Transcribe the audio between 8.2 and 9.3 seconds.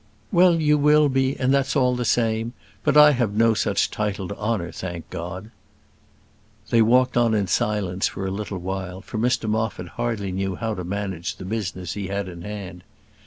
a little while, for